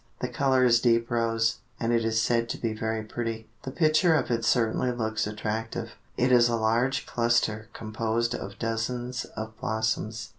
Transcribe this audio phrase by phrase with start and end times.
[0.19, 3.47] The color is deep rose, and it is said to be very pretty.
[3.61, 5.91] The picture of it certainly looks attractive.
[6.17, 10.29] It is a large cluster composed of dozens of blossoms.